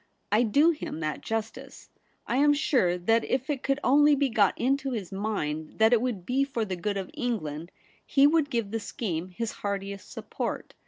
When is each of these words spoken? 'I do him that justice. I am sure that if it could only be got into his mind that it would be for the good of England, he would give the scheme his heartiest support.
'I 0.31 0.41
do 0.41 0.71
him 0.71 0.99
that 1.01 1.21
justice. 1.21 1.91
I 2.25 2.37
am 2.37 2.53
sure 2.55 2.97
that 2.97 3.23
if 3.23 3.51
it 3.51 3.61
could 3.61 3.79
only 3.83 4.15
be 4.15 4.29
got 4.29 4.59
into 4.59 4.93
his 4.93 5.11
mind 5.11 5.77
that 5.77 5.93
it 5.93 6.01
would 6.01 6.25
be 6.25 6.43
for 6.43 6.65
the 6.65 6.75
good 6.75 6.97
of 6.97 7.11
England, 7.13 7.71
he 8.03 8.25
would 8.25 8.49
give 8.49 8.71
the 8.71 8.79
scheme 8.79 9.27
his 9.29 9.51
heartiest 9.51 10.11
support. 10.11 10.73